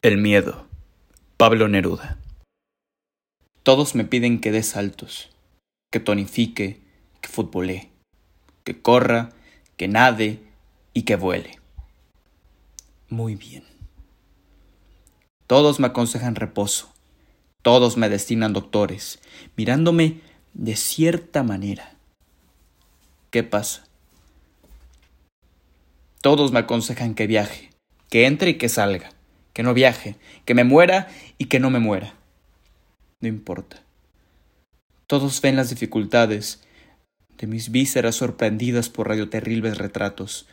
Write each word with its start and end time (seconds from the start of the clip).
El 0.00 0.16
miedo. 0.16 0.66
Pablo 1.36 1.68
Neruda. 1.68 2.18
Todos 3.62 3.94
me 3.94 4.04
piden 4.04 4.40
que 4.40 4.50
dé 4.50 4.62
saltos, 4.62 5.28
que 5.92 6.00
tonifique, 6.00 6.80
que 7.20 7.28
futbolee, 7.28 7.90
que 8.64 8.80
corra, 8.80 9.30
que 9.76 9.86
nade 9.86 10.40
y 10.94 11.02
que 11.02 11.16
vuele. 11.16 11.58
Muy 13.10 13.34
bien. 13.34 13.64
Todos 15.48 15.80
me 15.80 15.88
aconsejan 15.88 16.36
reposo, 16.36 16.88
todos 17.62 17.96
me 17.96 18.08
destinan 18.08 18.52
doctores, 18.52 19.18
mirándome 19.56 20.20
de 20.54 20.76
cierta 20.76 21.42
manera. 21.42 21.96
¿Qué 23.32 23.42
pasa? 23.42 23.84
Todos 26.20 26.52
me 26.52 26.60
aconsejan 26.60 27.16
que 27.16 27.26
viaje, 27.26 27.70
que 28.08 28.26
entre 28.26 28.50
y 28.50 28.54
que 28.58 28.68
salga 28.68 29.10
que 29.58 29.64
no 29.64 29.74
viaje, 29.74 30.14
que 30.44 30.54
me 30.54 30.62
muera 30.62 31.08
y 31.36 31.46
que 31.46 31.58
no 31.58 31.68
me 31.68 31.80
muera. 31.80 32.14
No 33.20 33.26
importa. 33.26 33.82
Todos 35.08 35.40
ven 35.40 35.56
las 35.56 35.68
dificultades 35.68 36.62
de 37.36 37.48
mis 37.48 37.72
vísceras 37.72 38.14
sorprendidas 38.14 38.88
por 38.88 39.08
radioterribles 39.08 39.76
retratos. 39.76 40.46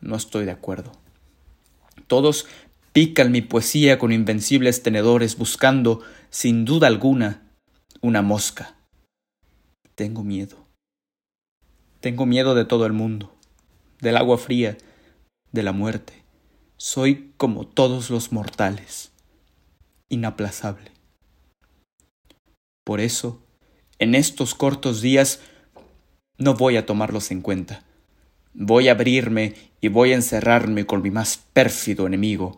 No 0.00 0.16
estoy 0.16 0.44
de 0.44 0.50
acuerdo. 0.50 0.90
Todos 2.08 2.48
pican 2.92 3.30
mi 3.30 3.40
poesía 3.40 3.98
con 3.98 4.12
invencibles 4.12 4.82
tenedores 4.82 5.36
buscando, 5.36 6.02
sin 6.30 6.64
duda 6.64 6.86
alguna, 6.86 7.50
una 8.00 8.22
mosca. 8.22 8.76
Tengo 9.94 10.24
miedo. 10.24 10.66
Tengo 12.00 12.26
miedo 12.26 12.54
de 12.54 12.64
todo 12.64 12.86
el 12.86 12.92
mundo, 12.92 13.34
del 14.00 14.16
agua 14.16 14.38
fría, 14.38 14.78
de 15.52 15.62
la 15.62 15.72
muerte. 15.72 16.24
Soy 16.78 17.32
como 17.36 17.66
todos 17.66 18.08
los 18.08 18.32
mortales, 18.32 19.12
inaplazable. 20.08 20.92
Por 22.84 23.00
eso, 23.00 23.42
en 23.98 24.14
estos 24.14 24.54
cortos 24.54 25.02
días, 25.02 25.42
no 26.38 26.54
voy 26.54 26.78
a 26.78 26.86
tomarlos 26.86 27.30
en 27.30 27.42
cuenta. 27.42 27.84
Voy 28.54 28.88
a 28.88 28.92
abrirme 28.92 29.54
y 29.82 29.88
voy 29.88 30.12
a 30.12 30.16
encerrarme 30.16 30.86
con 30.86 31.02
mi 31.02 31.10
más 31.10 31.36
pérfido 31.52 32.06
enemigo, 32.06 32.56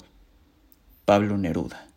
Pablo 1.04 1.36
Neruda. 1.36 1.91